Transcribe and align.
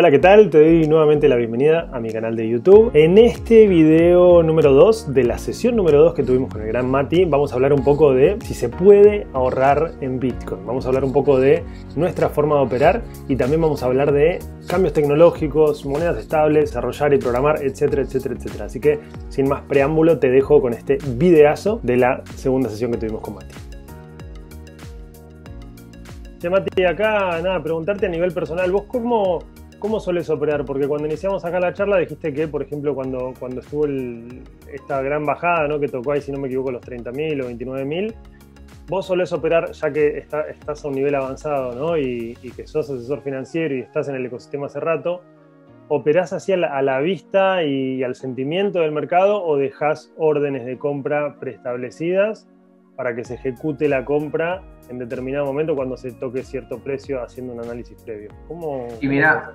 Hola, 0.00 0.12
¿qué 0.12 0.20
tal? 0.20 0.48
Te 0.48 0.58
doy 0.58 0.86
nuevamente 0.86 1.28
la 1.28 1.34
bienvenida 1.34 1.90
a 1.92 1.98
mi 1.98 2.12
canal 2.12 2.36
de 2.36 2.48
YouTube. 2.48 2.92
En 2.94 3.18
este 3.18 3.66
video 3.66 4.44
número 4.44 4.72
2 4.72 5.12
de 5.12 5.24
la 5.24 5.38
sesión 5.38 5.74
número 5.74 6.00
2 6.00 6.14
que 6.14 6.22
tuvimos 6.22 6.52
con 6.52 6.62
el 6.62 6.68
gran 6.68 6.88
Mati, 6.88 7.24
vamos 7.24 7.50
a 7.50 7.56
hablar 7.56 7.72
un 7.72 7.82
poco 7.82 8.14
de 8.14 8.38
si 8.44 8.54
se 8.54 8.68
puede 8.68 9.26
ahorrar 9.32 9.94
en 10.00 10.20
Bitcoin. 10.20 10.64
Vamos 10.64 10.84
a 10.84 10.90
hablar 10.90 11.02
un 11.02 11.12
poco 11.12 11.40
de 11.40 11.64
nuestra 11.96 12.28
forma 12.28 12.54
de 12.54 12.62
operar 12.62 13.02
y 13.26 13.34
también 13.34 13.60
vamos 13.60 13.82
a 13.82 13.86
hablar 13.86 14.12
de 14.12 14.38
cambios 14.68 14.92
tecnológicos, 14.92 15.84
monedas 15.84 16.18
estables, 16.18 16.66
desarrollar 16.66 17.12
y 17.14 17.18
programar, 17.18 17.60
etcétera, 17.60 18.02
etcétera, 18.02 18.36
etcétera. 18.36 18.64
Así 18.66 18.78
que 18.78 19.00
sin 19.30 19.48
más 19.48 19.62
preámbulo 19.62 20.20
te 20.20 20.30
dejo 20.30 20.62
con 20.62 20.74
este 20.74 20.98
videazo 21.16 21.80
de 21.82 21.96
la 21.96 22.22
segunda 22.36 22.70
sesión 22.70 22.92
que 22.92 22.98
tuvimos 22.98 23.20
con 23.20 23.34
Mati. 23.34 23.54
Ya 26.38 26.50
Mati, 26.50 26.84
acá 26.84 27.40
nada, 27.42 27.60
preguntarte 27.60 28.06
a 28.06 28.08
nivel 28.08 28.30
personal, 28.30 28.70
¿vos 28.70 28.84
cómo, 28.84 29.40
¿Cómo 29.78 30.00
sueles 30.00 30.28
operar? 30.28 30.64
Porque 30.64 30.88
cuando 30.88 31.06
iniciamos 31.06 31.44
acá 31.44 31.60
la 31.60 31.72
charla 31.72 31.98
dijiste 31.98 32.32
que, 32.32 32.48
por 32.48 32.62
ejemplo, 32.62 32.96
cuando, 32.96 33.32
cuando 33.38 33.60
estuvo 33.60 33.86
esta 34.72 35.00
gran 35.02 35.24
bajada, 35.24 35.68
¿no? 35.68 35.78
que 35.78 35.86
tocó 35.86 36.12
ahí, 36.12 36.20
si 36.20 36.32
no 36.32 36.38
me 36.38 36.48
equivoco, 36.48 36.72
los 36.72 36.82
30.000 36.82 37.44
o 37.44 37.48
29.000, 37.48 38.14
vos 38.88 39.06
solés 39.06 39.32
operar, 39.32 39.70
ya 39.70 39.92
que 39.92 40.18
estás 40.18 40.84
a 40.84 40.88
un 40.88 40.94
nivel 40.94 41.14
avanzado 41.14 41.74
¿no? 41.74 41.96
y, 41.96 42.34
que 42.56 42.66
sos 42.66 42.90
asesor 42.90 43.22
financiero 43.22 43.74
y 43.76 43.80
estás 43.80 44.08
en 44.08 44.16
el 44.16 44.26
ecosistema 44.26 44.66
hace 44.66 44.80
rato, 44.80 45.22
¿operás 45.86 46.32
así 46.32 46.52
a 46.52 46.56
la, 46.56 47.00
vista 47.00 47.62
y 47.62 48.02
al 48.02 48.16
sentimiento 48.16 48.80
del 48.80 48.90
mercado 48.90 49.44
o 49.44 49.56
dejás 49.58 50.12
órdenes 50.16 50.64
de 50.64 50.76
compra 50.76 51.36
preestablecidas 51.38 52.48
para 52.96 53.14
que 53.14 53.22
se 53.22 53.34
ejecute 53.34 53.88
la 53.88 54.04
compra 54.04 54.60
en 54.90 54.98
determinado 54.98 55.46
momento 55.46 55.76
cuando 55.76 55.96
se 55.96 56.10
toque 56.12 56.42
cierto 56.42 56.80
precio 56.80 57.22
haciendo 57.22 57.52
un 57.52 57.60
análisis 57.60 58.02
previo? 58.02 58.30
¿Cómo, 58.48 58.88
y 59.00 59.06
mira, 59.06 59.54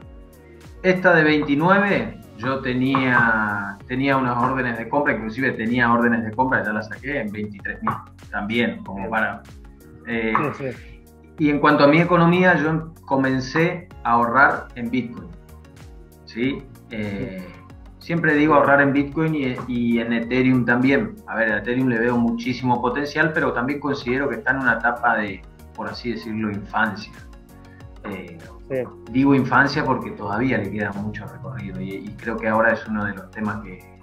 esta 0.84 1.16
de 1.16 1.24
29, 1.24 2.20
yo 2.38 2.60
tenía, 2.60 3.78
tenía 3.88 4.18
unas 4.18 4.38
órdenes 4.38 4.78
de 4.78 4.90
compra, 4.90 5.14
inclusive 5.14 5.52
tenía 5.52 5.92
órdenes 5.92 6.26
de 6.26 6.32
compra, 6.32 6.64
ya 6.64 6.74
las 6.74 6.88
saqué 6.88 7.22
en 7.22 7.32
23.000 7.32 8.30
también, 8.30 8.84
como 8.84 9.10
para... 9.10 9.42
Eh, 10.08 10.34
y 11.40 11.50
en 11.50 11.60
cuanto 11.60 11.86
a 11.86 11.88
mi 11.88 12.00
economía, 12.00 12.56
yo 12.56 12.94
comencé 13.06 13.88
a 14.04 14.12
ahorrar 14.12 14.68
en 14.76 14.92
Bitcoin. 14.92 15.30
¿sí? 16.26 16.62
Eh, 16.92 17.48
siempre 18.00 18.36
digo 18.36 18.56
ahorrar 18.56 18.82
en 18.82 18.92
Bitcoin 18.92 19.58
y, 19.68 20.00
en 20.00 20.14
Ethereum 20.14 20.66
también. 20.66 21.16
A 21.28 21.36
ver, 21.36 21.54
a 21.54 21.58
Ethereum 21.60 21.88
le 21.88 22.00
veo 22.00 22.18
muchísimo 22.18 22.82
potencial, 22.82 23.32
pero 23.34 23.54
también 23.54 23.80
considero 23.80 24.30
que 24.30 24.36
está 24.36 24.52
en 24.52 24.58
una 24.58 24.74
etapa 24.74 25.16
de, 25.16 25.42
por 25.76 25.88
así 25.88 26.12
decirlo, 26.12 26.52
infancia. 26.52 27.14
Eh, 28.06 28.38
Digo 29.12 29.36
infancia 29.36 29.84
porque 29.84 30.12
todavía 30.12 30.58
le 30.58 30.72
queda 30.72 30.92
mucho 30.94 31.26
recorrido 31.26 31.80
y, 31.82 32.06
creo 32.18 32.38
que 32.38 32.48
ahora 32.48 32.74
es 32.74 32.86
uno 32.88 33.06
de 33.06 33.14
los 33.14 33.30
temas 33.32 33.62
que, 33.64 33.94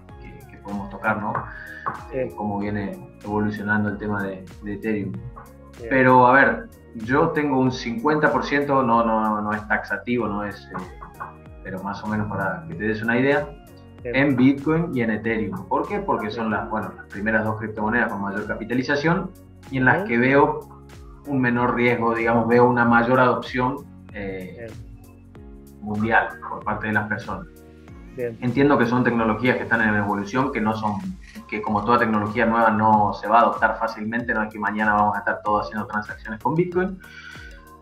podemos 0.63 0.91
tocar, 0.91 1.21
¿no? 1.21 1.33
Eh, 2.13 2.31
cómo 2.37 2.59
viene 2.59 3.17
evolucionando 3.25 3.89
el 3.89 3.97
tema 3.97 4.23
de, 4.23 4.45
Ethereum. 4.67 5.13
Pero 5.89 6.27
a 6.27 6.33
ver, 6.33 6.69
yo 6.97 7.31
tengo 7.31 7.59
un 7.59 7.71
50%, 7.71 8.67
no, 8.67 8.85
no, 8.85 9.41
no 9.41 9.53
es 9.53 9.67
taxativo, 9.69 10.29
no 10.29 10.45
es, 10.45 10.61
eh, 10.67 11.01
pero 11.65 11.83
más 11.83 12.05
o 12.05 12.09
menos 12.09 12.29
para 12.29 12.63
que 12.69 12.75
te 12.75 12.85
des 12.85 13.03
una 13.03 13.19
idea, 13.19 13.49
en 14.05 14.37
Bitcoin 14.37 14.95
y 14.95 15.01
en 15.01 15.11
Ethereum. 15.13 15.67
¿Por 15.67 15.89
qué? 15.89 15.99
Porque 15.99 16.31
son 16.31 16.51
las, 16.51 16.69
bueno, 16.69 16.93
las 16.95 17.07
primeras 17.07 17.43
dos 17.43 17.59
criptomonedas 17.59 18.13
con 18.13 18.21
mayor 18.21 18.47
capitalización 18.47 19.31
y 19.71 19.79
en 19.79 19.87
las 19.87 20.07
que 20.07 20.19
veo 20.19 20.61
un 21.27 21.41
menor 21.41 21.75
riesgo, 21.75 22.15
digamos, 22.15 22.49
veo 22.49 22.69
una 22.69 22.85
mayor 22.85 23.19
adopción 23.19 23.90
eh, 24.13 24.67
mundial 25.81 26.29
por 26.49 26.65
parte 26.65 26.89
de 26.89 26.93
las 26.93 27.09
personas. 27.09 27.47
Entiendo 28.17 28.77
que 28.77 28.87
son 28.87 29.03
tecnologías 29.03 29.57
que 29.57 29.63
están 29.63 29.81
en 29.83 29.95
evolución, 29.95 30.53
que 30.53 30.61
no 30.61 30.75
son, 30.75 30.99
que 31.49 31.63
como 31.63 31.85
toda 31.85 31.99
tecnología 31.99 32.45
nueva 32.45 32.71
no 32.71 33.15
se 33.15 33.29
va 33.29 33.39
a 33.39 33.43
adoptar 33.43 33.79
fácilmente, 33.79 34.35
no 34.35 34.43
es 34.43 34.53
que 34.53 34.59
mañana 34.59 34.95
vamos 34.95 35.17
a 35.17 35.21
estar 35.21 35.41
todos 35.43 35.67
haciendo 35.67 35.87
transacciones 35.87 36.43
con 36.43 36.55
Bitcoin. 36.55 36.99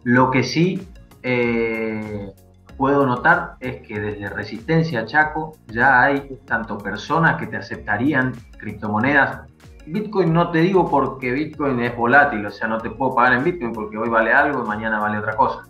Lo 0.04 0.30
que 0.30 0.44
sí 0.44 0.86
eh, 1.22 2.32
puedo 2.76 3.04
notar 3.04 3.56
es 3.58 3.80
que 3.86 3.98
desde 3.98 4.28
Resistencia 4.28 5.04
Chaco 5.06 5.56
ya 5.66 6.02
hay 6.02 6.38
tanto 6.44 6.78
personas 6.78 7.36
que 7.36 7.46
te 7.46 7.56
aceptarían 7.56 8.32
criptomonedas. 8.58 9.40
Bitcoin 9.86 10.32
no 10.32 10.50
te 10.50 10.58
digo 10.58 10.88
porque 10.88 11.32
Bitcoin 11.32 11.80
es 11.80 11.96
volátil, 11.96 12.44
o 12.46 12.50
sea, 12.50 12.68
no 12.68 12.78
te 12.78 12.90
puedo 12.90 13.14
pagar 13.14 13.32
en 13.32 13.44
Bitcoin 13.44 13.72
porque 13.72 13.96
hoy 13.96 14.08
vale 14.08 14.32
algo 14.32 14.62
y 14.62 14.68
mañana 14.68 15.00
vale 15.00 15.18
otra 15.18 15.34
cosa 15.34 15.68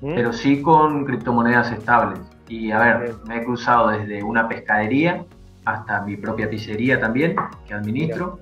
pero 0.00 0.32
sí 0.32 0.62
con 0.62 1.04
criptomonedas 1.04 1.72
estables. 1.72 2.20
Y 2.48 2.70
a 2.70 2.78
ver, 2.78 3.14
me 3.26 3.38
he 3.38 3.44
cruzado 3.44 3.88
desde 3.88 4.22
una 4.22 4.48
pescadería 4.48 5.24
hasta 5.64 6.02
mi 6.02 6.16
propia 6.16 6.48
pizzería 6.48 7.00
también, 7.00 7.36
que 7.66 7.74
administro. 7.74 8.40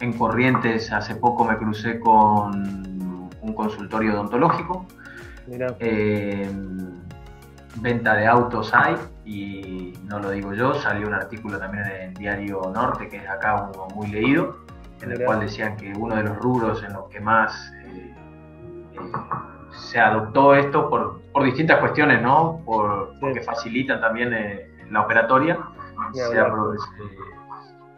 En 0.00 0.12
Corrientes 0.12 0.92
hace 0.92 1.16
poco 1.16 1.44
me 1.44 1.56
crucé 1.56 1.98
con 1.98 3.28
un 3.40 3.54
consultorio 3.54 4.14
odontológico. 4.14 4.86
venta 7.80 8.14
de 8.14 8.26
autos 8.26 8.72
hay, 8.74 8.96
y 9.24 9.94
no 10.04 10.18
lo 10.18 10.30
digo 10.30 10.52
yo, 10.54 10.74
salió 10.74 11.06
un 11.06 11.14
artículo 11.14 11.58
también 11.58 11.84
en 11.84 12.08
el 12.08 12.14
diario 12.14 12.62
Norte, 12.72 13.08
que 13.08 13.18
es 13.18 13.28
acá 13.28 13.70
uno 13.72 13.88
muy 13.94 14.08
leído, 14.08 14.58
en 15.00 15.12
el 15.12 15.24
cual 15.24 15.40
decían 15.40 15.76
que 15.76 15.92
uno 15.96 16.16
de 16.16 16.24
los 16.24 16.36
rubros 16.38 16.82
en 16.82 16.92
los 16.92 17.08
que 17.08 17.20
más 17.20 17.72
eh, 17.84 18.14
eh, 18.92 18.98
se 19.70 19.98
adoptó 19.98 20.54
esto 20.54 20.88
por, 20.88 21.20
por 21.32 21.44
distintas 21.44 21.78
cuestiones, 21.78 22.22
¿no? 22.22 22.60
Por, 22.64 23.18
Porque 23.20 23.40
facilitan 23.42 24.00
también 24.00 24.32
eh, 24.32 24.70
la 24.90 25.02
operatoria. 25.02 25.58
Ni 26.12 26.20
hablar. 26.20 26.52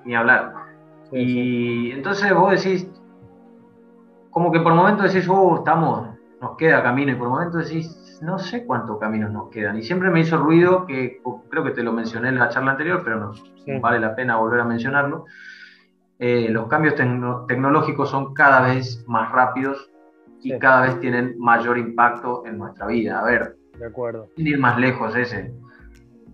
ni 0.05 0.15
hablar. 0.15 0.53
y 1.13 1.93
entonces 1.93 2.33
vos 2.35 2.51
decís, 2.51 2.89
como 4.31 4.51
que 4.53 4.61
por 4.61 4.75
momentos 4.75 5.13
decís, 5.13 5.29
oh, 5.29 5.59
estamos, 5.59 6.09
nos 6.41 6.57
queda 6.57 6.83
camino, 6.83 7.13
y 7.13 7.17
por 7.17 7.29
momentos 7.29 7.69
decís, 7.69 8.19
no 8.23 8.39
sé 8.39 8.65
cuántos 8.65 8.99
caminos 8.99 9.31
nos 9.31 9.51
quedan. 9.51 9.77
Y 9.77 9.83
siempre 9.83 10.11
me 10.11 10.21
hizo 10.21 10.39
ruido, 10.39 10.87
que 10.87 11.21
creo 11.49 11.65
que 11.65 11.71
te 11.73 11.83
lo 11.83 11.93
mencioné 11.93 12.29
en 12.29 12.39
la 12.39 12.49
charla 12.49 12.73
anterior, 12.73 13.03
pero 13.05 13.21
no 13.21 13.33
vale 13.81 14.01
la 14.01 14.15
pena 14.15 14.37
volver 14.37 14.61
a 14.61 14.65
mencionarlo. 14.65 15.27
Eh, 16.19 16.49
los 16.51 16.69
cambios 16.69 16.95
tecnológicos 17.49 18.11
son 18.11 18.35
cada 18.35 18.61
vez 18.61 19.05
más 19.07 19.33
rápidos 19.33 19.90
y 20.43 20.59
cada 20.59 20.83
vez 20.83 21.01
tienen 21.01 21.35
mayor 21.39 21.79
impacto 21.79 22.45
en 22.47 22.59
nuestra 22.59 22.87
vida. 22.87 23.21
A 23.21 23.25
ver, 23.25 23.57
de 23.79 23.87
acuerdo. 23.87 24.29
Sin 24.37 24.47
ir 24.47 24.59
más 24.59 24.79
lejos 24.79 25.15
ese. 25.17 25.53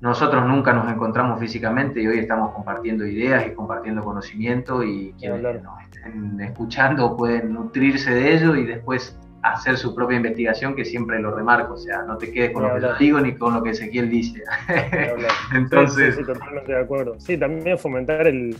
Nosotros 0.00 0.44
nunca 0.44 0.72
nos 0.72 0.92
encontramos 0.92 1.40
físicamente 1.40 2.02
y 2.02 2.06
hoy 2.06 2.18
estamos 2.18 2.52
compartiendo 2.52 3.06
ideas 3.06 3.46
y 3.46 3.54
compartiendo 3.54 4.02
conocimiento 4.02 4.82
y 4.82 5.14
quienes 5.18 5.42
nos 5.62 5.82
estén 5.82 6.40
escuchando 6.40 7.16
pueden 7.16 7.54
nutrirse 7.54 8.12
de 8.12 8.34
ello 8.34 8.54
y 8.56 8.66
después 8.66 9.18
hacer 9.42 9.76
su 9.76 9.94
propia 9.94 10.16
investigación, 10.16 10.74
que 10.74 10.84
siempre 10.84 11.20
lo 11.20 11.34
remarco, 11.34 11.74
o 11.74 11.76
sea, 11.76 12.02
no 12.02 12.18
te 12.18 12.30
quedes 12.32 12.50
con 12.50 12.64
lo 12.64 12.74
que 12.74 12.80
yo 12.80 12.94
digo 12.98 13.20
ni 13.20 13.36
con 13.36 13.54
lo 13.54 13.62
que 13.62 13.70
Ezequiel 13.70 14.10
dice. 14.10 14.42
Entonces... 15.54 16.16
Sí, 16.16 16.24
totalmente 16.24 16.72
de 16.72 16.80
acuerdo. 16.80 17.14
Sí, 17.18 17.38
también 17.38 17.78
fomentar 17.78 18.26
el, 18.26 18.56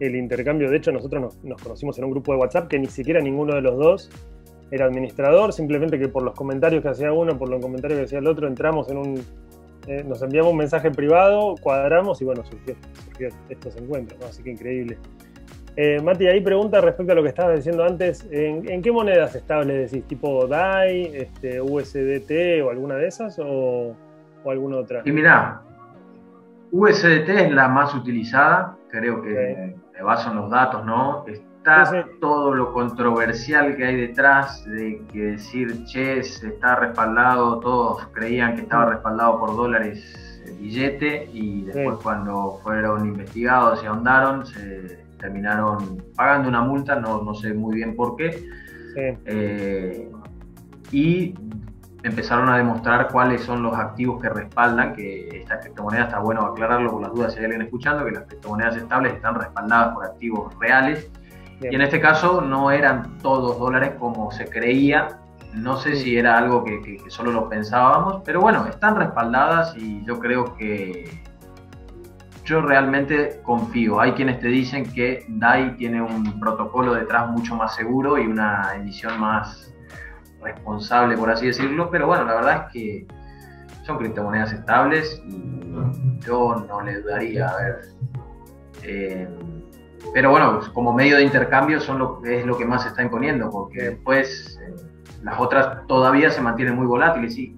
el 0.00 0.16
intercambio. 0.16 0.70
De 0.70 0.78
hecho, 0.78 0.90
nosotros 0.90 1.22
nos, 1.22 1.44
nos, 1.44 1.62
conocimos 1.62 1.98
en 1.98 2.04
un 2.04 2.10
grupo 2.12 2.32
de 2.32 2.38
WhatsApp 2.38 2.68
que 2.68 2.78
ni 2.78 2.86
siquiera 2.86 3.20
ninguno 3.20 3.54
de 3.54 3.60
los 3.60 3.76
dos 3.76 4.10
era 4.70 4.86
administrador, 4.86 5.52
simplemente 5.52 5.98
que 5.98 6.08
por 6.08 6.22
los 6.22 6.34
comentarios 6.34 6.82
que 6.82 6.88
hacía 6.88 7.12
uno, 7.12 7.36
por 7.36 7.48
los 7.48 7.60
comentarios 7.60 7.98
que 7.98 8.04
hacía 8.04 8.18
el 8.18 8.26
otro, 8.26 8.46
entramos 8.46 8.88
en 8.88 8.98
un. 8.98 9.24
Eh, 9.86 10.04
nos 10.06 10.22
enviamos 10.22 10.52
un 10.52 10.58
mensaje 10.58 10.90
privado, 10.90 11.54
cuadramos 11.60 12.20
y 12.20 12.24
bueno, 12.24 12.44
surgió, 12.44 12.76
estos 13.48 13.76
encuentros, 13.76 14.22
así 14.22 14.42
que 14.42 14.50
increíble. 14.50 14.98
Eh, 15.76 16.00
Mati, 16.02 16.26
ahí 16.26 16.40
pregunta 16.40 16.80
respecto 16.80 17.12
a 17.12 17.14
lo 17.14 17.22
que 17.22 17.30
estabas 17.30 17.56
diciendo 17.56 17.84
antes, 17.84 18.26
¿en, 18.30 18.82
qué 18.82 18.92
monedas 18.92 19.34
estables 19.34 19.90
decís? 19.90 20.06
¿Tipo 20.06 20.46
DAI, 20.46 21.12
este, 21.14 21.60
USDT 21.60 22.62
o 22.62 22.70
alguna 22.70 22.96
de 22.96 23.06
esas 23.06 23.38
o, 23.38 23.96
alguna 24.44 24.76
otra? 24.76 25.02
Y 25.04 25.12
mira, 25.12 25.62
USDT 26.72 27.28
es 27.28 27.52
la 27.52 27.68
más 27.68 27.94
utilizada, 27.94 28.76
creo 28.90 29.22
que 29.22 29.74
me 30.00 30.04
baso 30.04 30.30
en 30.30 30.36
los 30.36 30.50
datos, 30.50 30.84
¿no? 30.86 31.24
está 31.26 32.06
todo 32.20 32.54
lo 32.54 32.72
controversial 32.72 33.76
que 33.76 33.84
hay 33.84 33.96
detrás 33.96 34.64
de 34.64 35.02
que 35.12 35.18
decir, 35.32 35.84
che, 35.84 36.20
está 36.20 36.76
respaldado, 36.76 37.60
todos 37.60 38.06
creían 38.14 38.54
que 38.54 38.62
estaba 38.62 38.86
respaldado 38.86 39.38
por 39.38 39.54
dólares 39.54 40.42
el 40.46 40.56
billete 40.56 41.28
y 41.34 41.64
después 41.64 41.98
cuando 42.02 42.58
fueron 42.62 43.06
investigados 43.06 43.82
y 43.82 43.86
ahondaron, 43.86 44.46
se 44.46 45.04
terminaron 45.18 46.02
pagando 46.16 46.48
una 46.48 46.62
multa, 46.62 46.98
no, 46.98 47.22
no 47.22 47.34
sé 47.34 47.52
muy 47.52 47.74
bien 47.74 47.94
por 47.94 48.16
qué. 48.16 48.42
Eh, 48.96 50.10
y 50.92 51.34
empezaron 52.02 52.48
a 52.48 52.56
demostrar 52.56 53.08
cuáles 53.08 53.42
son 53.42 53.62
los 53.62 53.74
activos 53.74 54.20
que 54.22 54.28
respaldan, 54.28 54.94
que 54.94 55.40
esta 55.40 55.60
criptomoneda 55.60 56.04
está 56.04 56.18
bueno 56.18 56.42
aclararlo 56.42 56.90
por 56.90 57.02
las 57.02 57.12
dudas 57.12 57.32
si 57.32 57.40
hay 57.40 57.46
alguien 57.46 57.62
escuchando, 57.62 58.04
que 58.04 58.12
las 58.12 58.24
criptomonedas 58.24 58.76
estables 58.76 59.14
están 59.14 59.34
respaldadas 59.34 59.94
por 59.94 60.04
activos 60.04 60.54
reales. 60.58 61.10
Y 61.60 61.74
en 61.74 61.82
este 61.82 62.00
caso 62.00 62.40
no 62.40 62.70
eran 62.70 63.18
todos 63.18 63.58
dólares 63.58 63.92
como 63.98 64.30
se 64.30 64.46
creía. 64.46 65.18
No 65.52 65.76
sé 65.76 65.96
si 65.96 66.16
era 66.16 66.38
algo 66.38 66.64
que, 66.64 66.80
que, 66.80 67.10
solo 67.10 67.32
lo 67.32 67.48
pensábamos, 67.48 68.22
pero 68.24 68.40
bueno, 68.40 68.66
están 68.66 68.96
respaldadas 68.96 69.76
y 69.76 70.02
yo 70.06 70.18
creo 70.18 70.56
que 70.56 71.22
yo 72.44 72.62
realmente 72.62 73.40
confío. 73.42 74.00
Hay 74.00 74.12
quienes 74.12 74.40
te 74.40 74.48
dicen 74.48 74.90
que 74.90 75.26
DAI 75.28 75.76
tiene 75.76 76.00
un 76.00 76.40
protocolo 76.40 76.94
detrás 76.94 77.28
mucho 77.28 77.56
más 77.56 77.74
seguro 77.74 78.16
y 78.16 78.26
una 78.26 78.74
emisión 78.74 79.20
más 79.20 79.70
responsable, 80.42 81.16
por 81.16 81.30
así 81.30 81.46
decirlo, 81.46 81.90
pero 81.90 82.06
bueno, 82.06 82.24
la 82.24 82.34
verdad 82.34 82.66
es 82.66 82.72
que 82.72 83.06
son 83.84 83.98
criptomonedas 83.98 84.52
estables 84.52 85.22
y 85.26 86.18
yo 86.20 86.64
no 86.68 86.80
le 86.82 87.00
dudaría. 87.00 87.48
A 87.48 87.56
ver, 87.56 87.80
eh, 88.82 89.28
pero 90.12 90.30
bueno, 90.30 90.60
como 90.72 90.92
medio 90.92 91.16
de 91.16 91.24
intercambio 91.24 91.80
son 91.80 91.98
lo, 91.98 92.22
es 92.24 92.44
lo 92.46 92.56
que 92.56 92.64
más 92.64 92.82
se 92.82 92.88
está 92.88 93.02
imponiendo, 93.02 93.50
porque 93.50 93.90
después 93.90 94.58
eh, 94.62 94.74
las 95.22 95.38
otras 95.38 95.86
todavía 95.86 96.30
se 96.30 96.40
mantienen 96.40 96.74
muy 96.74 96.86
volátiles 96.86 97.36
y, 97.36 97.54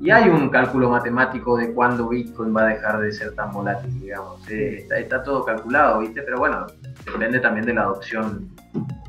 y 0.00 0.10
hay 0.10 0.28
un 0.28 0.48
cálculo 0.50 0.90
matemático 0.90 1.56
de 1.56 1.72
cuándo 1.72 2.08
Bitcoin 2.08 2.54
va 2.54 2.62
a 2.62 2.66
dejar 2.66 3.00
de 3.00 3.12
ser 3.12 3.34
tan 3.34 3.52
volátil, 3.52 4.00
digamos. 4.00 4.48
Eh, 4.50 4.86
está, 4.90 5.22
todo 5.22 5.44
calculado, 5.44 6.00
¿viste? 6.00 6.22
Pero 6.22 6.38
bueno, 6.38 6.66
depende 7.04 7.40
también 7.40 7.66
de 7.66 7.74
la 7.74 7.82
adopción, 7.82 8.50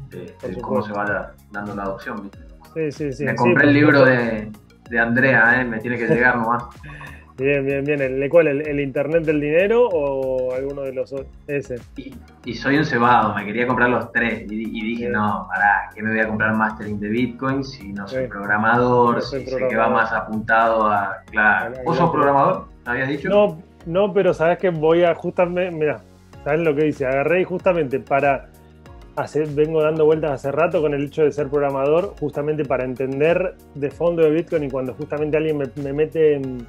de, 0.09 0.61
cómo 0.61 0.81
se 0.81 0.91
va 0.93 1.33
dando 1.51 1.75
la 1.75 1.83
adopción, 1.83 2.23
¿viste? 2.23 2.50
Sí, 2.73 2.91
sí, 2.91 3.13
sí. 3.13 3.25
Me 3.25 3.35
compré 3.35 3.67
el 3.67 3.73
libro 3.73 4.05
de, 4.05 4.51
de 4.89 4.99
Andrea, 4.99 5.61
¿eh? 5.61 5.65
me 5.65 5.79
tiene 5.79 5.97
que 5.97 6.07
llegar 6.07 6.37
nomás. 6.37 6.63
Bien, 7.41 7.65
bien, 7.65 7.83
bien. 7.83 7.99
¿El, 8.01 8.29
cuál? 8.29 8.47
El, 8.47 8.79
Internet 8.79 9.23
del 9.23 9.41
dinero 9.41 9.87
o 9.87 10.53
alguno 10.53 10.83
de 10.83 10.93
los 10.93 11.11
ese? 11.47 11.77
Y, 12.45 12.53
soy 12.53 12.77
un 12.77 12.85
cebado, 12.85 13.33
me 13.33 13.43
quería 13.43 13.65
comprar 13.65 13.89
los 13.89 14.11
tres. 14.11 14.43
Y, 14.43 14.85
dije, 14.85 15.09
no, 15.09 15.47
pará, 15.49 15.89
¿qué 15.95 16.03
me 16.03 16.11
voy 16.11 16.19
a 16.19 16.27
comprar 16.27 16.53
mastering 16.55 16.99
de 16.99 17.09
Bitcoin 17.09 17.63
si 17.63 17.93
no 17.93 18.07
soy 18.07 18.27
programador? 18.27 19.23
si 19.23 19.43
sé 19.43 19.67
que 19.67 19.75
va 19.75 19.89
más 19.89 20.11
apuntado 20.11 20.85
a. 20.85 21.23
Claro. 21.31 21.73
¿Vos 21.83 21.97
sos 21.97 22.11
programador? 22.11 22.67
¿Habías 22.85 23.09
dicho? 23.09 23.29
No, 23.29 23.59
no, 23.87 24.13
pero 24.13 24.35
sabes 24.35 24.59
que 24.59 24.69
voy 24.69 25.03
a 25.03 25.15
justamente. 25.15 25.75
Mira, 25.75 25.99
¿sabes 26.43 26.59
lo 26.59 26.75
que 26.75 26.83
dice? 26.83 27.07
Agarré 27.07 27.41
y 27.41 27.43
justamente 27.43 27.99
para. 27.99 28.50
Vengo 29.55 29.81
dando 29.81 30.05
vueltas 30.05 30.31
hace 30.31 30.51
rato 30.51 30.81
con 30.81 30.93
el 30.93 31.05
hecho 31.05 31.23
de 31.23 31.31
ser 31.31 31.49
programador, 31.49 32.15
justamente 32.19 32.65
para 32.65 32.83
entender 32.83 33.55
de 33.75 33.91
fondo 33.91 34.23
de 34.23 34.31
Bitcoin 34.31 34.63
y 34.63 34.69
cuando 34.69 34.93
justamente 34.93 35.37
alguien 35.37 35.57
me, 35.57 35.65
me 35.75 35.93
mete 35.93 36.35
en 36.35 36.65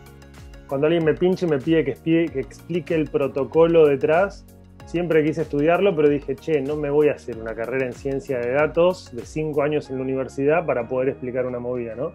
cuando 0.72 0.86
alguien 0.86 1.04
me 1.04 1.12
pinche 1.12 1.44
y 1.44 1.50
me 1.50 1.58
pide 1.58 1.84
que, 1.84 1.92
que 2.02 2.40
explique 2.40 2.94
el 2.94 3.10
protocolo 3.10 3.86
detrás, 3.86 4.46
siempre 4.86 5.22
quise 5.22 5.42
estudiarlo, 5.42 5.94
pero 5.94 6.08
dije, 6.08 6.34
che, 6.34 6.62
no 6.62 6.76
me 6.76 6.88
voy 6.88 7.08
a 7.08 7.12
hacer 7.12 7.36
una 7.36 7.54
carrera 7.54 7.84
en 7.84 7.92
ciencia 7.92 8.38
de 8.38 8.52
datos 8.52 9.14
de 9.14 9.20
cinco 9.26 9.62
años 9.62 9.90
en 9.90 9.96
la 9.96 10.02
universidad 10.02 10.64
para 10.64 10.88
poder 10.88 11.10
explicar 11.10 11.44
una 11.44 11.58
movida, 11.58 11.94
¿no? 11.94 12.12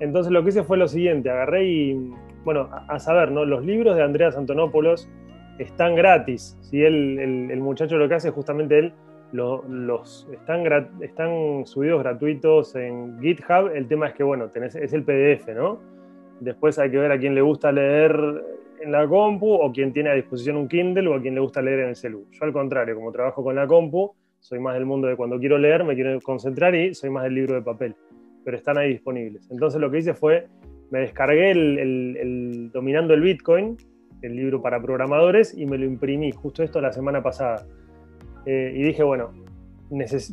Entonces 0.00 0.32
lo 0.32 0.42
que 0.42 0.48
hice 0.48 0.64
fue 0.64 0.76
lo 0.76 0.88
siguiente, 0.88 1.30
agarré 1.30 1.66
y, 1.68 2.12
bueno, 2.44 2.68
a, 2.72 2.98
saber, 2.98 3.30
¿no? 3.30 3.44
Los 3.44 3.64
libros 3.64 3.94
de 3.94 4.02
Andreas 4.02 4.36
Antonopoulos 4.36 5.08
están 5.60 5.94
gratis, 5.94 6.58
si 6.62 6.82
el, 6.82 7.20
el, 7.20 7.60
muchacho 7.60 7.96
lo 7.96 8.08
que 8.08 8.16
hace 8.16 8.30
es 8.30 8.34
justamente 8.34 8.76
él, 8.76 8.92
los 9.34 10.28
están, 10.32 10.64
están 11.00 11.66
subidos 11.66 12.02
gratuitos 12.02 12.74
en 12.76 13.20
GitHub, 13.20 13.70
el 13.74 13.88
tema 13.88 14.08
es 14.08 14.14
que, 14.14 14.22
bueno, 14.22 14.48
tenés, 14.48 14.76
es 14.76 14.92
el 14.92 15.02
PDF, 15.02 15.48
¿no? 15.54 15.80
Después 16.40 16.78
hay 16.78 16.90
que 16.90 16.98
ver 16.98 17.10
a 17.10 17.18
quién 17.18 17.34
le 17.34 17.42
gusta 17.42 17.72
leer 17.72 18.14
en 18.80 18.92
la 18.92 19.08
compu 19.08 19.52
o 19.52 19.72
quien 19.72 19.92
tiene 19.92 20.10
a 20.10 20.14
disposición 20.14 20.56
un 20.56 20.68
Kindle 20.68 21.08
o 21.08 21.14
a 21.14 21.20
quien 21.20 21.34
le 21.34 21.40
gusta 21.40 21.62
leer 21.62 21.80
en 21.80 21.88
el 21.90 21.96
celu. 21.96 22.26
Yo 22.30 22.44
al 22.44 22.52
contrario, 22.52 22.94
como 22.94 23.10
trabajo 23.10 23.42
con 23.42 23.56
la 23.56 23.66
compu, 23.66 24.14
soy 24.38 24.60
más 24.60 24.74
del 24.74 24.84
mundo 24.84 25.08
de 25.08 25.16
cuando 25.16 25.38
quiero 25.38 25.58
leer, 25.58 25.84
me 25.84 25.94
quiero 25.94 26.20
concentrar 26.20 26.74
y 26.74 26.94
soy 26.94 27.10
más 27.10 27.24
del 27.24 27.34
libro 27.34 27.54
de 27.54 27.62
papel. 27.62 27.96
Pero 28.44 28.56
están 28.56 28.78
ahí 28.78 28.90
disponibles. 28.90 29.48
Entonces 29.50 29.80
lo 29.80 29.90
que 29.90 29.98
hice 29.98 30.14
fue, 30.14 30.46
me 30.90 31.00
descargué 31.00 31.50
el, 31.50 32.70
Dominando 32.72 33.14
el 33.14 33.22
Bitcoin, 33.22 33.76
el 34.22 34.36
libro 34.36 34.60
para 34.60 34.80
programadores, 34.80 35.56
y 35.56 35.66
me 35.66 35.78
lo 35.78 35.86
imprimí, 35.86 36.30
justo 36.30 36.62
esto 36.62 36.80
la 36.80 36.92
semana 36.92 37.22
pasada. 37.22 37.66
Eh, 38.46 38.72
y 38.74 38.82
dije, 38.82 39.02
bueno, 39.02 39.30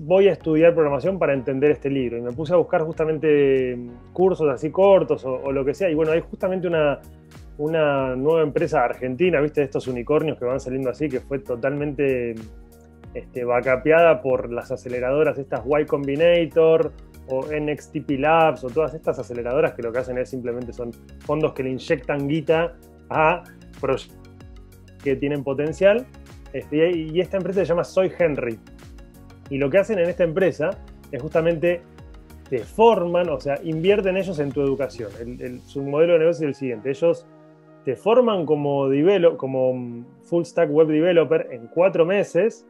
voy 0.02 0.28
a 0.28 0.34
estudiar 0.34 0.74
programación 0.74 1.20
para 1.20 1.34
entender 1.34 1.72
este 1.72 1.90
libro. 1.90 2.18
Y 2.18 2.22
me 2.22 2.32
puse 2.32 2.54
a 2.54 2.58
buscar 2.58 2.82
justamente 2.82 3.76
mm, 3.76 4.14
cursos 4.14 4.48
así 4.50 4.72
cortos 4.72 5.24
o, 5.26 5.52
lo 5.52 5.66
que 5.66 5.74
sea. 5.74 5.90
Y 5.90 5.96
bueno, 5.96 6.12
hay 6.12 6.22
justamente 6.22 6.68
una, 6.68 7.00
una 7.58 8.16
nueva 8.16 8.42
empresa 8.42 8.84
argentina, 8.84 9.40
¿viste? 9.42 9.62
Estos 9.62 9.88
unicornios 9.88 10.38
que 10.38 10.46
van 10.46 10.60
saliendo 10.60 10.90
así, 10.90 11.10
que 11.10 11.20
fue 11.20 11.40
totalmente 11.40 12.36
este, 13.14 13.44
vacapeada 13.44 14.22
por 14.22 14.52
las 14.52 14.72
aceleradoras, 14.72 15.38
estas 15.38 15.64
Y 15.66 15.86
Combinator 15.86 16.92
o 17.28 17.46
NXTP 17.46 18.20
Labs 18.20 18.64
o 18.64 18.70
todas 18.70 18.94
estas 18.94 19.20
aceleradoras 19.20 19.74
que 19.74 19.82
lo 19.84 19.92
que 19.92 20.00
hacen 20.00 20.18
es 20.18 20.30
simplemente 20.30 20.74
son 20.74 20.92
fondos 21.20 21.54
que 21.54 21.64
le 21.64 21.70
inyectan 21.70 22.28
guita 22.28 22.74
a 23.10 23.44
proyectos 23.80 24.18
que 25.04 25.16
tienen 25.16 25.44
potencial. 25.44 26.06
Este, 26.54 26.92
y 26.92 27.20
esta 27.20 27.38
empresa 27.38 27.62
se 27.62 27.66
llama 27.66 27.84
Soy 27.84 28.12
Henry. 28.18 28.60
Y 29.50 29.58
lo 29.58 29.70
que 29.70 29.78
hacen 29.78 30.00
en 30.00 30.10
esta 30.10 30.24
empresa 30.24 30.72
es 31.12 31.22
justamente 31.22 31.82
te 32.50 32.60
forman, 32.60 33.30
o 33.30 33.40
sea, 33.40 33.58
invierten 33.64 34.18
ellos 34.18 34.38
en 34.40 34.52
tu 34.52 34.62
educación. 34.62 35.10
su 35.66 35.82
modelo 35.84 36.14
de 36.14 36.20
negocio 36.20 36.48
es 36.48 36.50
el 36.50 36.56
siguiente. 36.56 36.90
Ellos 36.90 37.26
te 37.86 37.96
forman 37.96 38.46
como, 38.46 38.90
como 39.38 40.06
full 40.24 40.44
stack 40.44 40.70
web 40.70 40.88
developer 40.88 41.48
en 41.52 41.68
cuatro 41.68 42.06
meses 42.06 42.66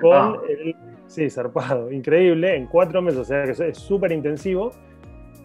con 0.00 0.38
el... 0.48 0.74
Sí, 1.06 1.30
zarpado, 1.30 1.92
increíble, 1.92 2.56
en 2.56 2.66
cuatro 2.66 3.02
meses, 3.02 3.20
o 3.20 3.24
sea 3.24 3.44
que 3.44 3.50
es 3.50 3.78
súper 3.78 4.10
intensivo, 4.10 4.72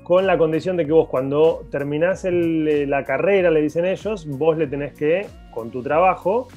con 0.03 0.25
la 0.25 0.37
condición 0.37 0.75
de 0.75 0.85
que 0.85 0.91
vos 0.91 1.07
cuando 1.07 1.67
terminás 1.69 2.25
la 2.25 3.03
carrera, 3.03 3.51
le 3.51 3.61
dicen 3.61 3.85
ellos, 3.85 4.25
vos 4.25 4.57
le 4.57 4.65
tenés 4.65 4.93
que, 4.93 5.27
con 5.53 5.69
tu 5.69 5.83
trabajo, 5.83 6.47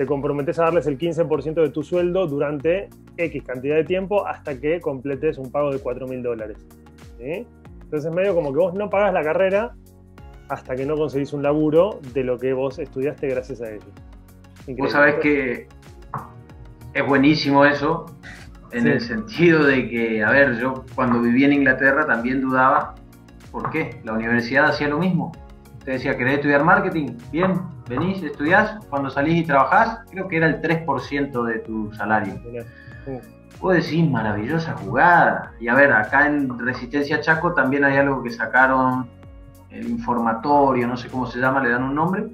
te 0.00 0.06
comprometes 0.06 0.58
a 0.58 0.62
darles 0.62 0.86
el 0.86 0.96
15% 0.96 1.60
de 1.60 1.68
tu 1.68 1.82
sueldo 1.82 2.26
durante 2.26 2.88
X 3.18 3.42
cantidad 3.42 3.76
de 3.76 3.84
tiempo 3.84 4.26
hasta 4.26 4.58
que 4.58 4.80
completes 4.80 5.36
un 5.36 5.52
pago 5.52 5.70
de 5.70 5.78
4 5.78 6.06
mil 6.06 6.22
dólares. 6.22 6.56
Entonces, 7.18 8.10
medio 8.10 8.34
como 8.34 8.50
que 8.50 8.60
vos 8.60 8.72
no 8.72 8.88
pagas 8.88 9.12
la 9.12 9.22
carrera 9.22 9.74
hasta 10.48 10.74
que 10.74 10.86
no 10.86 10.96
conseguís 10.96 11.34
un 11.34 11.42
laburo 11.42 12.00
de 12.14 12.24
lo 12.24 12.38
que 12.38 12.54
vos 12.54 12.78
estudiaste 12.78 13.28
gracias 13.28 13.60
a 13.60 13.72
ellos. 13.72 13.90
Vos 14.68 14.90
sabés 14.90 15.16
que 15.16 15.68
es 16.94 17.06
buenísimo 17.06 17.66
eso, 17.66 18.06
en 18.72 18.86
el 18.86 19.02
sentido 19.02 19.64
de 19.64 19.86
que, 19.86 20.24
a 20.24 20.30
ver, 20.30 20.58
yo 20.58 20.86
cuando 20.94 21.20
viví 21.20 21.44
en 21.44 21.52
Inglaterra 21.52 22.06
también 22.06 22.40
dudaba, 22.40 22.94
¿por 23.52 23.68
qué? 23.68 24.00
La 24.04 24.14
universidad 24.14 24.70
hacía 24.70 24.88
lo 24.88 24.98
mismo. 24.98 25.30
Te 25.90 25.94
decía, 25.94 26.16
¿querés 26.16 26.34
estudiar 26.34 26.62
marketing? 26.62 27.16
Bien, 27.32 27.62
venís, 27.88 28.22
estudiás, 28.22 28.78
cuando 28.90 29.10
salís 29.10 29.38
y 29.38 29.44
trabajás, 29.44 29.98
creo 30.08 30.28
que 30.28 30.36
era 30.36 30.46
el 30.46 30.62
3% 30.62 31.44
de 31.44 31.58
tu 31.58 31.92
salario. 31.92 32.34
Vos 33.58 33.74
decís, 33.74 34.08
maravillosa 34.08 34.76
jugada. 34.76 35.50
Y 35.58 35.66
a 35.66 35.74
ver, 35.74 35.90
acá 35.90 36.28
en 36.28 36.56
Resistencia 36.60 37.20
Chaco 37.20 37.54
también 37.54 37.82
hay 37.82 37.96
algo 37.96 38.22
que 38.22 38.30
sacaron, 38.30 39.10
el 39.68 39.88
informatorio, 39.88 40.86
no 40.86 40.96
sé 40.96 41.08
cómo 41.08 41.26
se 41.26 41.40
llama, 41.40 41.60
le 41.60 41.70
dan 41.70 41.82
un 41.82 41.96
nombre, 41.96 42.28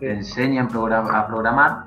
que 0.00 0.14
enseñan 0.14 0.66
a 0.66 1.26
programar, 1.28 1.84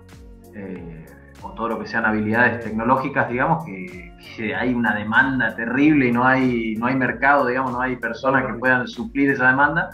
eh, 0.56 1.06
o 1.42 1.52
todo 1.52 1.68
lo 1.68 1.80
que 1.80 1.88
sean 1.88 2.06
habilidades 2.06 2.64
tecnológicas, 2.64 3.28
digamos, 3.28 3.66
que, 3.66 4.56
hay 4.58 4.74
una 4.74 4.96
demanda 4.96 5.54
terrible 5.58 6.08
y 6.08 6.12
no 6.14 6.24
hay, 6.24 6.76
no 6.78 6.86
hay 6.86 6.96
mercado, 6.96 7.48
digamos, 7.48 7.74
no 7.74 7.82
hay 7.82 7.98
personas 7.98 8.46
que 8.46 8.54
puedan 8.54 8.88
suplir 8.88 9.30
esa 9.30 9.50
demanda. 9.50 9.90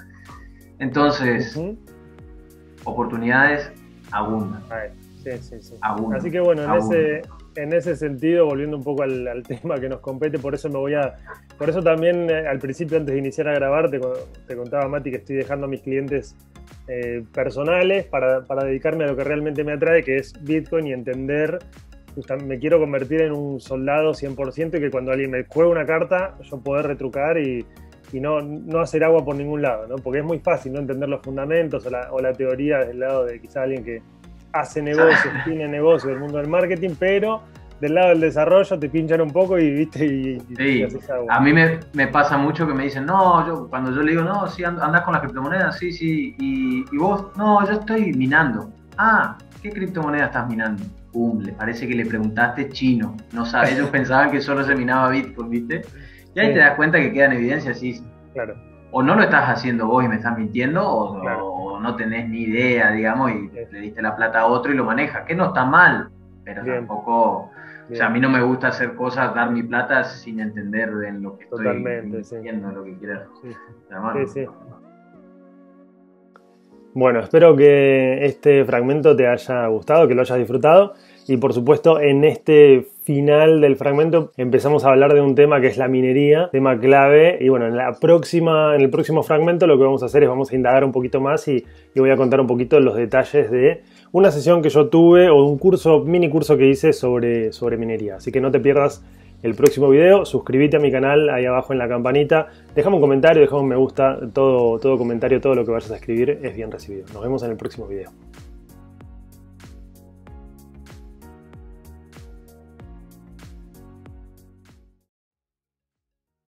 Entonces, 0.80 1.60
oportunidades 2.84 3.72
abundan. 4.12 4.64
Sí, 5.24 5.32
sí, 5.42 5.56
sí. 5.60 5.76
Así 6.16 6.32
que 6.32 6.40
bueno, 6.40 6.64
en 6.64 6.82
ese, 6.82 7.22
en 7.56 7.74
ese 7.74 7.96
sentido, 7.96 8.46
volviendo 8.46 8.78
un 8.78 8.84
poco 8.84 9.04
al, 9.04 9.44
tema 9.48 9.80
que 9.80 9.90
nos 9.90 10.00
compete, 10.00 10.40
por 10.40 10.54
eso 10.54 10.70
me 10.70 10.78
voy 10.78 10.94
a. 10.94 11.16
Por 11.58 11.70
eso 11.70 11.82
también 11.82 12.30
eh, 12.30 12.48
al 12.48 12.60
principio, 12.60 12.98
antes 12.98 13.14
de 13.14 13.20
iniciar 13.20 13.48
a 13.48 13.54
grabar, 13.54 13.90
te, 13.90 14.56
contaba 14.56 14.88
Mati 14.88 15.12
que 15.12 15.18
estoy 15.18 15.36
dejando 15.36 15.66
a 15.66 15.70
mis 15.70 15.82
clientes 15.82 16.36
eh, 16.88 17.24
personales 17.34 18.06
para, 18.06 18.46
para, 18.46 18.64
dedicarme 18.64 19.04
a 19.04 19.08
lo 19.08 19.16
que 19.16 19.24
realmente 19.24 19.64
me 19.64 19.74
atrae, 19.74 20.04
que 20.04 20.18
es 20.18 20.34
Bitcoin 20.44 20.88
y 20.88 20.94
entender. 20.94 21.60
Me 22.46 22.58
quiero 22.58 22.80
convertir 22.80 23.22
en 23.22 23.32
un 23.32 23.60
soldado 23.60 24.14
100% 24.14 24.78
y 24.78 24.80
que 24.80 24.90
cuando 24.90 25.12
alguien 25.12 25.30
me 25.30 25.44
juega 25.44 25.70
una 25.70 25.86
carta, 25.86 26.36
yo 26.42 26.58
poder 26.60 26.88
retrucar 26.88 27.38
y, 27.38 27.64
y 28.12 28.20
no, 28.20 28.42
no, 28.42 28.80
hacer 28.80 29.04
agua 29.04 29.24
por 29.24 29.36
ningún 29.36 29.62
lado, 29.62 29.88
¿no? 29.88 29.96
Porque 29.98 30.20
es 30.20 30.26
muy 30.26 30.40
fácil 30.40 30.74
no 30.74 30.80
entender 30.80 31.10
los 31.10 31.22
fundamentos 31.22 31.86
o 31.86 31.90
la, 31.90 32.12
o 32.12 32.22
la 32.22 32.34
teoría 32.34 32.80
del 32.80 33.00
lado 33.00 33.26
de 33.26 33.40
quizá 33.40 33.64
alguien 33.64 33.84
que 33.84 34.02
hace 34.54 34.82
negocios, 34.82 35.34
tiene 35.46 35.68
negocio 35.68 36.10
del 36.10 36.20
mundo 36.20 36.38
del 36.38 36.48
marketing, 36.48 36.92
pero 36.98 37.42
del 37.80 37.94
lado 37.94 38.10
del 38.10 38.22
desarrollo 38.22 38.80
te 38.80 38.90
pinchan 38.90 39.22
un 39.22 39.32
poco 39.32 39.60
y 39.60 39.70
viste 39.72 40.06
y, 40.06 40.40
sí. 40.56 40.84
agua. 41.12 41.36
A 41.36 41.40
mí 41.40 41.54
me, 41.54 41.80
me, 41.94 42.08
pasa 42.08 42.38
mucho 42.38 42.66
que 42.66 42.74
me 42.74 42.86
dicen, 42.86 43.06
no, 43.06 43.46
yo 43.46 43.68
cuando 43.70 43.92
yo 43.92 44.02
le 44.02 44.12
digo, 44.12 44.24
no, 44.24 44.48
sí, 44.48 44.64
andás 44.64 45.02
con 45.02 45.14
las 45.14 45.22
criptomonedas, 45.22 45.78
sí, 45.78 45.92
sí, 45.92 46.36
y, 46.40 46.86
y 46.92 46.98
vos, 46.98 47.28
no, 47.38 47.66
yo 47.68 47.74
estoy 47.74 48.14
minando. 48.14 48.72
Ah, 48.98 49.38
¿qué 49.62 49.72
criptomoneda 49.72 50.26
estás 50.26 50.48
minando? 50.48 50.84
Pum, 51.12 51.42
le 51.42 51.54
parece 51.54 51.88
que 51.88 51.96
le 51.96 52.06
preguntaste 52.06 52.70
chino, 52.70 53.16
no 53.32 53.46
sabes, 53.46 53.74
ellos 53.74 53.90
pensaban 53.92 54.32
que 54.32 54.42
solo 54.42 54.64
se 54.64 54.76
minaba 54.76 55.10
Bitcoin, 55.10 55.50
¿viste? 55.50 55.82
Y 56.38 56.40
ahí 56.40 56.54
te 56.54 56.60
das 56.60 56.76
cuenta 56.76 57.00
que 57.00 57.12
queda 57.12 57.26
en 57.26 57.32
evidencia 57.32 57.74
si 57.74 58.00
claro. 58.32 58.56
o 58.92 59.02
no 59.02 59.16
lo 59.16 59.24
estás 59.24 59.50
haciendo 59.50 59.88
vos 59.88 60.06
y 60.06 60.08
me 60.08 60.18
estás 60.18 60.38
mintiendo, 60.38 60.88
o, 60.88 61.80
no 61.80 61.96
tenés 61.96 62.30
ni 62.30 62.42
idea, 62.42 62.92
digamos, 62.92 63.32
y 63.32 63.50
le 63.72 63.80
diste 63.80 64.04
la 64.04 64.16
plata 64.16 64.42
a 64.42 64.46
otro 64.46 64.72
y 64.72 64.76
lo 64.76 64.84
maneja, 64.84 65.26
que 65.26 65.34
no 65.34 65.48
está 65.48 65.66
mal, 65.66 66.10
pero 66.44 66.64
tampoco... 66.64 67.52
O 67.90 67.96
sea, 67.96 68.08
a 68.08 68.10
mí 68.10 68.20
no 68.20 68.30
me 68.30 68.42
gusta 68.44 68.68
hacer 68.68 68.96
cosas, 68.96 69.34
dar 69.34 69.50
mi 69.50 69.64
plata 69.64 70.04
sin 70.04 70.42
entender 70.42 70.90
en 71.08 71.24
lo 71.24 71.38
que 71.38 71.46
estoy 71.46 71.60
Totalmente, 71.60 72.18
diciendo, 72.18 72.70
lo 72.70 72.84
que 72.84 72.98
quiero. 72.98 73.22
Sí, 73.42 73.54
sí. 74.28 74.46
Bueno, 76.94 77.22
espero 77.22 77.56
que 77.56 78.26
este 78.26 78.66
fragmento 78.66 79.16
te 79.16 79.26
haya 79.26 79.68
gustado, 79.68 80.06
que 80.08 80.16
lo 80.16 80.22
hayas 80.22 80.38
disfrutado. 80.38 80.96
Y 81.28 81.38
por 81.38 81.54
supuesto, 81.54 82.02
en 82.02 82.26
este 82.26 82.90
final 83.08 83.62
del 83.62 83.78
fragmento 83.78 84.34
empezamos 84.36 84.84
a 84.84 84.90
hablar 84.90 85.14
de 85.14 85.22
un 85.22 85.34
tema 85.34 85.62
que 85.62 85.68
es 85.68 85.78
la 85.78 85.88
minería, 85.88 86.50
tema 86.52 86.78
clave. 86.78 87.38
Y 87.40 87.48
bueno, 87.48 87.66
en, 87.66 87.78
la 87.78 87.94
próxima, 87.94 88.76
en 88.76 88.82
el 88.82 88.90
próximo 88.90 89.24
fragmento 89.24 89.66
lo 89.66 89.78
que 89.78 89.86
vamos 89.86 90.04
a 90.04 90.08
hacer 90.08 90.24
es 90.24 90.30
vamos 90.30 90.52
a 90.52 90.56
indagar 90.58 90.84
un 90.84 90.92
poquito 90.92 91.22
más 91.22 91.48
y, 91.48 91.64
y 91.96 92.00
voy 92.02 92.10
a 92.10 92.18
contar 92.18 92.42
un 92.42 92.48
poquito 92.48 92.82
los 92.82 92.98
detalles 92.98 93.50
de 93.50 93.82
una 94.12 94.30
sesión 94.30 94.62
que 94.62 94.68
yo 94.68 94.90
tuve 94.90 95.30
o 95.30 95.42
un 95.46 95.58
curso, 95.58 96.02
mini 96.02 96.30
curso 96.30 96.58
que 96.58 96.68
hice 96.68 96.92
sobre, 96.92 97.54
sobre 97.54 97.78
minería. 97.78 98.18
Así 98.18 98.30
que 98.30 98.42
no 98.42 98.52
te 98.52 98.60
pierdas 98.60 99.02
el 99.42 99.56
próximo 99.56 99.88
video. 99.90 100.26
Suscríbete 100.26 100.76
a 100.76 100.82
mi 100.82 100.92
canal 100.92 101.30
ahí 101.30 101.46
abajo 101.46 101.72
en 101.72 101.80
la 101.80 101.88
campanita. 101.88 102.48
Déjame 102.76 102.98
un 102.98 103.02
comentario, 103.02 103.42
déjame 103.42 103.62
un 103.62 103.70
me 103.70 103.78
gusta. 103.78 104.20
Todo, 104.34 104.80
todo 104.80 104.98
comentario, 104.98 105.40
todo 105.40 105.56
lo 105.56 105.64
que 105.64 105.72
vayas 105.72 105.92
a 105.92 105.96
escribir 105.96 106.40
es 106.44 106.54
bien 106.54 106.70
recibido. 106.70 107.06
Nos 107.14 107.24
vemos 107.24 107.42
en 107.44 107.52
el 107.52 107.56
próximo 107.56 107.88
video. 107.88 108.12